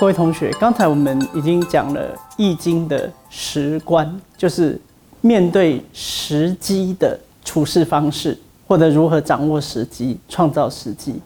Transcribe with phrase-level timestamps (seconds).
[0.00, 4.80] 各位同学，刚才我们已经讲了《易经》的时观，就是
[5.20, 8.34] 面对时机的处事方式，
[8.66, 11.20] 或者如何掌握时机、创造时机。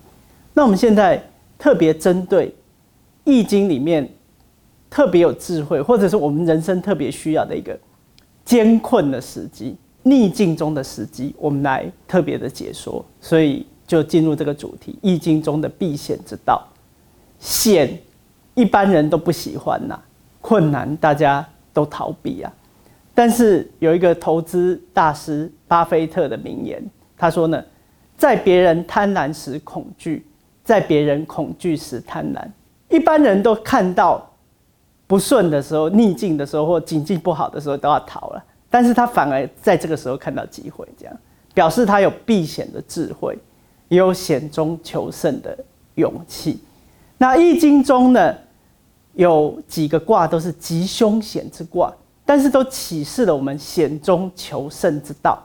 [0.55, 1.24] 那我们现在
[1.56, 2.48] 特别针对
[3.23, 4.12] 《易经》里面
[4.91, 7.79] 特别有智慧，或者是我们人生特别需要的一个
[8.45, 13.05] 艰困的时机、逆境中的时机，我们来特别的解说。
[13.20, 16.66] 所以就进入这个主题，《易经》中的避险之道，
[17.38, 17.97] 险。
[18.54, 19.98] 一般人都不喜欢呐，
[20.40, 22.52] 困难大家都逃避啊。
[23.14, 26.82] 但是有一个投资大师巴菲特的名言，
[27.16, 27.62] 他说呢，
[28.16, 30.27] 在别人贪婪时恐惧，
[30.64, 32.44] 在别人恐惧时贪婪。
[32.88, 34.24] 一般人都看到
[35.06, 41.16] 不顺的时候、逆境的时候或景气不好的时候都要逃了，但是他反而在这个时候看到机会，这样
[41.52, 43.38] 表示他有避险的智慧，
[43.88, 45.56] 也有险中求胜的
[45.94, 46.61] 勇气。
[47.18, 48.34] 那易经中呢？
[49.15, 51.93] 有几个卦都是吉凶险之卦，
[52.25, 55.43] 但是都启示了我们险中求胜之道。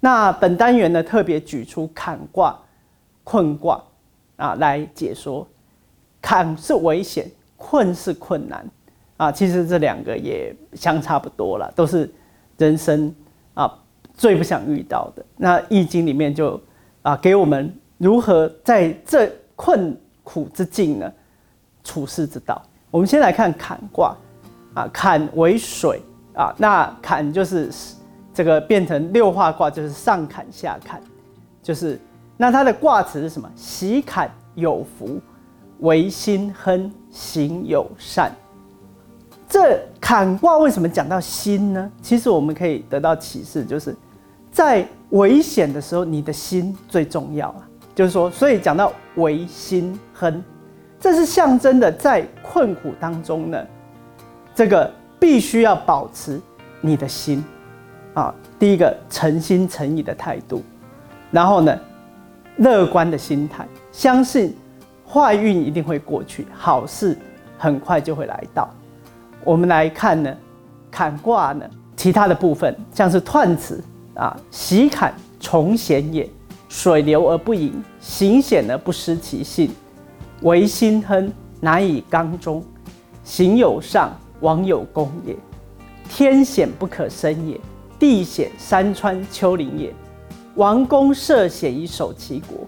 [0.00, 2.58] 那本单元呢，特别举出坎卦、
[3.22, 3.82] 困卦
[4.36, 5.46] 啊来解说。
[6.20, 8.64] 坎是危险，困是困难
[9.16, 9.32] 啊。
[9.32, 12.08] 其实这两个也相差不多了，都是
[12.56, 13.12] 人生
[13.54, 13.72] 啊
[14.14, 15.24] 最不想遇到的。
[15.36, 16.60] 那易经里面就
[17.02, 21.12] 啊给我们如何在这困苦之境呢
[21.82, 22.62] 处世之道。
[22.92, 24.14] 我们先来看坎卦，
[24.74, 25.98] 啊，坎为水
[26.34, 27.70] 啊，那坎就是
[28.34, 31.00] 这个变成六化卦，就是上坎下坎，
[31.62, 31.98] 就是
[32.36, 33.50] 那它的卦词是什么？
[33.56, 35.18] 喜坎有福，
[35.80, 38.30] 为心亨，行有善。
[39.48, 41.90] 这坎卦为什么讲到心呢？
[42.02, 43.96] 其实我们可以得到启示，就是
[44.50, 47.66] 在危险的时候，你的心最重要啊。
[47.94, 50.44] 就是说，所以讲到为心亨。
[50.98, 53.66] 这是象征的，在困苦当中呢，
[54.54, 56.38] 这个必须要保持
[56.82, 57.42] 你的心
[58.12, 60.62] 啊，第一个诚心诚意的态度，
[61.30, 61.74] 然后呢，
[62.58, 64.54] 乐观的心态，相信
[65.08, 67.16] 坏运一定会过去，好事
[67.56, 68.68] 很快就会来到。
[69.44, 70.36] 我们来看呢，
[70.90, 71.64] 坎卦呢，
[71.96, 73.82] 其他的部分像是彖辞
[74.14, 76.28] 啊，喜坎从险也，
[76.68, 79.70] 水流而不盈，行险而不失其性。
[80.42, 81.32] 为心亨，
[81.64, 82.60] 难以刚中；
[83.22, 85.36] 行有上，王有功也。
[86.08, 87.60] 天险不可生也，
[88.00, 89.94] 地险山川丘陵也。
[90.56, 92.66] 王公涉险以守其国，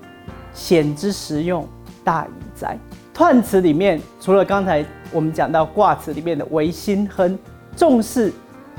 [0.52, 1.66] 险之实用，
[2.04, 2.78] 大矣哉！
[3.12, 7.36] 彖辞里面，除了刚才我们讲到卦辞里面的为心亨，
[7.76, 8.32] 重视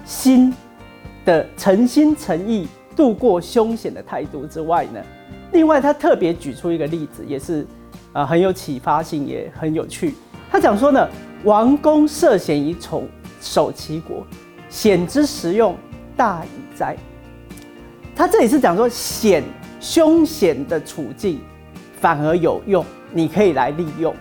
[0.05, 0.53] 心
[1.25, 5.01] 的诚心诚意度过凶险的态度之外呢，
[5.51, 7.67] 另外他特别举出一个例子，也是。
[8.13, 10.15] 啊，很有启发性，也很有趣。
[10.51, 11.07] 他讲说呢，
[11.43, 13.07] 王公涉险以宠
[13.41, 14.25] 守其国，
[14.69, 15.75] 险之实用，
[16.15, 16.95] 大矣哉。
[18.15, 19.43] 他这里是讲说险
[19.81, 21.41] 凶险的处境
[21.99, 24.15] 反而有用，你可以来利用。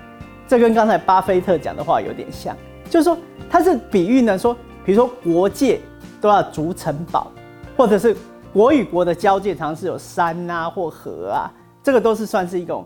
[0.49, 2.57] 这跟刚才巴菲特讲的话有点像，
[2.91, 3.17] 就是说
[3.49, 4.55] 他是比喻呢，说
[4.85, 5.81] 比如说国界
[6.21, 7.31] 都要筑城堡，
[7.77, 8.17] 或者是
[8.53, 11.51] 国与国的交界常是有山啊或河啊，
[11.83, 12.85] 这个都是算是一种。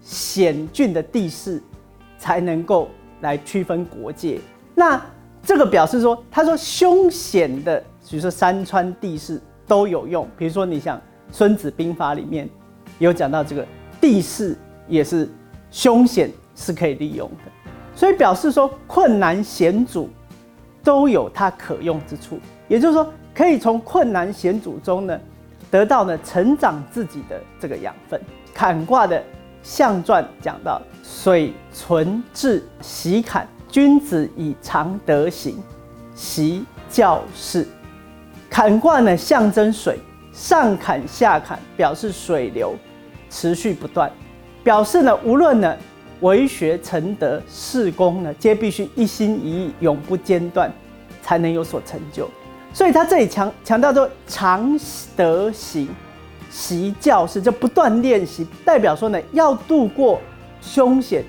[0.00, 1.62] 险峻的地势
[2.18, 2.88] 才能够
[3.20, 4.40] 来区分国界。
[4.74, 5.00] 那
[5.42, 10.28] 这个表示说，他说凶险的，比如说山川地势都有用。
[10.36, 10.96] 比如说，你想
[11.30, 12.48] 《孙子兵法》里面
[12.98, 13.66] 有讲到这个
[14.00, 14.56] 地势
[14.86, 15.28] 也是
[15.70, 17.50] 凶险是可以利用的，
[17.94, 20.08] 所以表示说困难险阻
[20.82, 22.38] 都有它可用之处。
[22.68, 25.18] 也就是说，可以从困难险阻中呢
[25.70, 28.20] 得到呢成长自己的这个养分。
[28.54, 29.22] 坎卦的。
[29.62, 35.56] 象传讲到水存至喜坎，君子以常德行，
[36.14, 37.66] 习教事。
[38.48, 39.98] 坎卦呢象征水，
[40.32, 42.74] 上坎下坎表示水流
[43.28, 44.10] 持续不断，
[44.64, 45.76] 表示呢无论呢
[46.20, 50.72] 为学成德事功呢，皆必须一心一意，永不间断，
[51.22, 52.28] 才能有所成就。
[52.72, 54.78] 所以他这里强强调说常
[55.16, 55.88] 德行。
[56.50, 60.20] 习教是就不断练习，代表说呢，要度过
[60.60, 61.24] 凶险，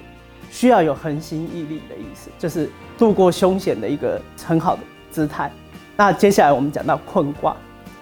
[0.49, 4.81] 需要有恒心毅力的意思，就是度过凶险的一个很好的
[5.11, 5.51] 姿态。
[5.95, 7.55] 那接下来我们讲到困卦，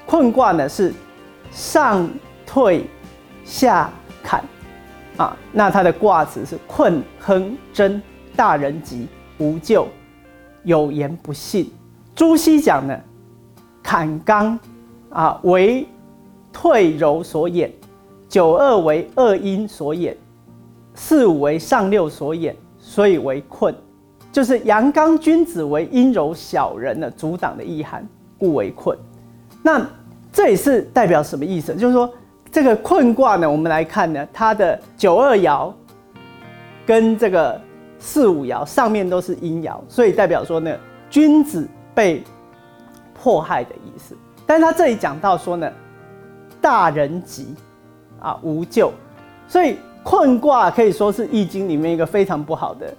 [0.05, 0.93] 困卦呢是
[1.51, 2.09] 上
[2.45, 2.85] 退
[3.43, 3.91] 下
[4.23, 4.41] 坎
[5.17, 8.01] 啊，那它的卦词是困亨贞，
[8.35, 9.07] 大人吉，
[9.39, 9.87] 无咎，
[10.63, 11.69] 有言不信。
[12.15, 12.97] 朱熹讲呢，
[13.83, 14.57] 坎刚
[15.09, 15.85] 啊为。
[16.51, 17.71] 退柔所掩，
[18.27, 20.15] 九二为二阴所掩，
[20.93, 23.73] 四五为上六所掩，所以为困。
[24.31, 28.07] 就是阳刚君子为阴柔小人的阻挡的意涵，
[28.37, 28.97] 故为困。
[29.63, 29.85] 那
[30.31, 31.73] 这也是代表什么意思？
[31.73, 32.11] 就是说
[32.51, 35.73] 这个困卦呢，我们来看呢，它的九二爻
[36.85, 37.59] 跟这个
[37.97, 40.75] 四五爻上面都是阴爻，所以代表说呢，
[41.09, 42.23] 君子被
[43.13, 44.15] 迫害的意思。
[44.45, 45.71] 但是他这里讲到说呢，
[46.61, 47.55] 大人急
[48.19, 48.91] 啊，无救，
[49.47, 52.93] 所以困卦可以说是易经里面一个非常不好的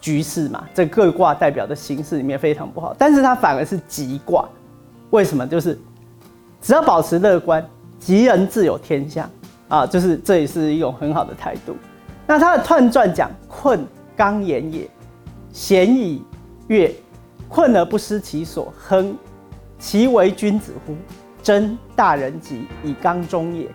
[0.00, 0.64] 局势嘛。
[0.74, 4.48] 这各卦代表的形式里面非常不好，但是它反而是吉卦。
[5.10, 5.46] 为什么？
[5.46, 5.78] 就是
[6.60, 7.64] 只要保持乐观，
[7.98, 9.28] 吉人自有天相
[9.68, 11.76] 啊，就是这也是一种很好的态度。
[12.26, 13.84] 那他的彖传讲困
[14.16, 14.88] 刚言也，
[15.52, 16.22] 咸以
[16.68, 16.94] 悦，
[17.48, 19.16] 困而不失其所，亨。
[19.78, 20.94] 其为君子乎？
[21.42, 23.68] 真大人吉，以刚中也。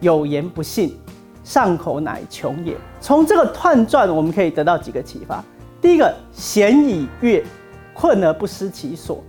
[0.00, 0.98] 有言不信，
[1.42, 2.76] 上口乃穷也。
[3.00, 5.42] 从这个彖传，我们可以得到几个启发。
[5.80, 7.42] 第一个，咸以悦，
[7.94, 9.22] 困而不失其所。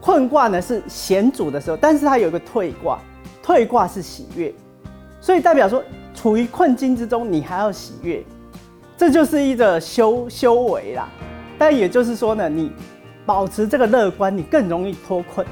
[0.00, 2.98] 困卦呢是险阻的时候，但是它有个退卦，
[3.42, 4.52] 退卦是喜悦，
[5.20, 5.82] 所以代表说，
[6.14, 8.24] 处于困境之中，你还要喜悦，
[8.96, 11.08] 这就是一个修修为啦。
[11.58, 12.72] 但也就是说呢，你。
[13.26, 15.44] 保持这个乐观，你更容易脱困。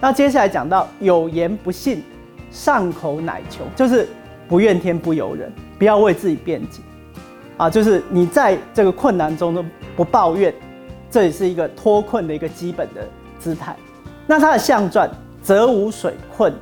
[0.00, 2.02] 那接下来讲到有言不信，
[2.50, 4.08] 上口乃穷，就是
[4.48, 6.80] 不怨天不尤人，不要为自己辩解
[7.56, 7.68] 啊。
[7.68, 9.64] 就是你在这个困难中都
[9.94, 10.54] 不抱怨，
[11.10, 13.06] 这也是一个脱困的一个基本的
[13.38, 13.76] 姿态。
[14.26, 15.10] 那它的象传
[15.42, 16.52] 则无水困，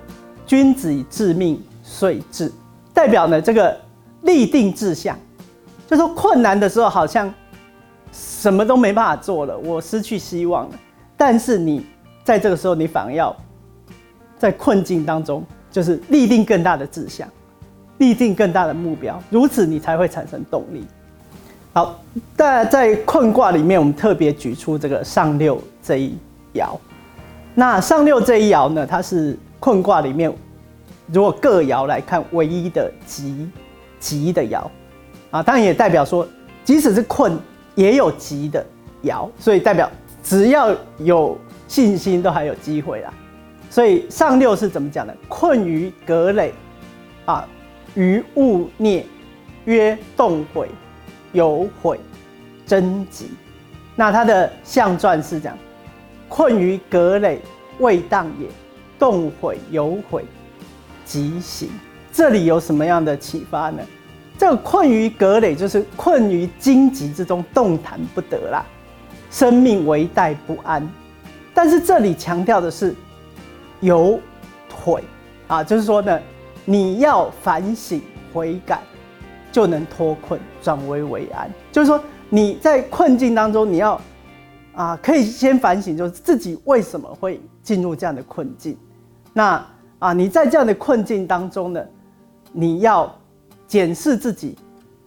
[0.44, 2.52] 君子以致命遂至，
[2.92, 3.76] 代表呢这个
[4.22, 5.16] 立定志向，
[5.86, 7.32] 就说困难的时候好像。
[8.10, 10.74] 什么都没办法做了，我失去希望了。
[11.14, 11.84] 但是你
[12.28, 13.34] 在这个时候，你反而要
[14.36, 17.26] 在困境当中，就是立定更大的志向，
[17.96, 20.86] 立定更大的目标，如此你才会产生动力。
[21.72, 21.98] 好，
[22.36, 26.18] 但在困卦里面，我们特别举出这个上六这一
[26.52, 26.76] 爻。
[27.54, 30.30] 那上六这一爻呢，它是困卦里面
[31.06, 33.48] 如果各爻来看唯一的吉
[33.98, 34.62] 吉的爻
[35.30, 36.28] 啊，当然也代表说，
[36.62, 37.40] 即使是困。
[37.74, 38.66] 也有吉的
[39.04, 39.88] 爻，所以代表
[40.20, 41.38] 只要有
[41.68, 43.14] 信心，都还有机会啦。
[43.70, 45.14] 所以上六是怎么讲的？
[45.28, 46.52] 困于葛垒，
[47.26, 47.46] 啊，
[47.94, 49.06] 于物孽，
[49.66, 50.68] 曰动悔，
[51.32, 52.00] 有悔，
[52.66, 53.30] 真吉。
[53.94, 55.56] 那它的象传是讲，
[56.28, 57.40] 困于葛垒，
[57.78, 58.48] 未当也，
[58.98, 60.24] 动悔有悔，
[61.04, 61.68] 吉行。
[62.10, 63.82] 这里有什么样的启发呢？
[64.38, 68.64] 这个困于葛垒，就是困于荆棘之中，动弹不得啦，
[69.30, 70.88] 生命危殆不安。
[71.58, 72.94] 但是这里强调的是
[73.80, 74.20] 有
[74.68, 75.02] 腿
[75.48, 76.20] 啊，就是说呢，
[76.64, 78.00] 你要反省
[78.32, 78.80] 悔改，
[79.50, 81.50] 就能脱困转危为安。
[81.72, 84.00] 就是说你在困境当中，你要
[84.72, 88.78] 啊，可以先反省，就是自己为什么会进入这样的困境。
[89.32, 89.66] 那
[89.98, 91.84] 啊，你在这样的困境当中呢，
[92.52, 93.12] 你要。
[93.66, 94.56] 检视自己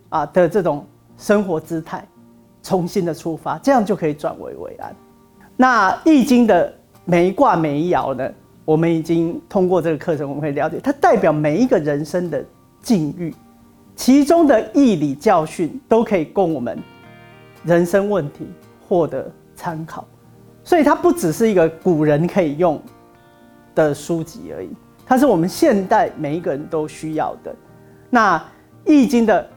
[0.09, 0.85] 啊的这种
[1.17, 2.07] 生活姿态，
[2.61, 4.95] 重新的出发，这样就可以转危为安。
[5.61, 6.73] 那易经的
[7.05, 8.27] 每一卦每一爻呢，
[8.65, 12.43] 我们已经通过这个课程，我们会了解它代表每一个人生的
[12.81, 13.31] 境遇，
[13.95, 16.79] 其中的义理教训都可以供我们
[17.63, 18.47] 人生问题
[18.87, 20.03] 获得参考。
[20.63, 22.81] 所以它不只是一个古人可以用
[23.75, 24.69] 的书籍而已，
[25.05, 27.55] 它是我们现代每一个人都需要的。
[28.09, 28.43] 那
[28.83, 29.47] 易经的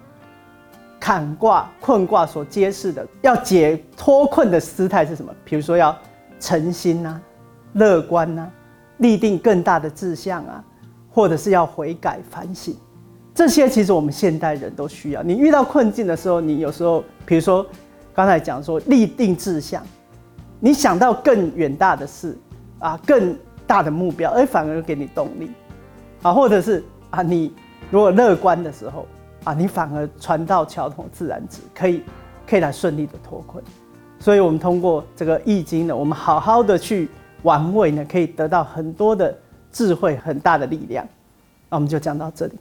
[1.04, 5.30] 坎卦、困卦所揭示的要解脱困的姿态是什么？
[5.44, 5.94] 比如说要
[6.40, 7.20] 诚心呐、
[7.74, 8.50] 乐观呐、
[8.96, 10.64] 立定更大的志向啊，
[11.10, 12.74] 或者是要悔改反省，
[13.34, 15.22] 这些其实我们现代人都需要。
[15.22, 17.66] 你遇到困境的时候，你有时候，比如说
[18.14, 19.82] 刚才讲说立定志向，
[20.58, 22.34] 你想到更远大的事
[22.78, 25.50] 啊，更大的目标，而反而给你动力
[26.22, 27.52] 啊，或者是啊你。
[27.90, 29.06] 如果乐观的时候
[29.44, 32.02] 啊，你反而传到桥头自然直，可以
[32.46, 33.62] 可以来顺利的脱困。
[34.18, 37.08] 所以，我们通过这个易经呢，我们好好的去
[37.42, 39.36] 玩味呢，可以得到很多的
[39.70, 41.06] 智慧，很大的力量。
[41.68, 42.58] 那我们就讲到这里。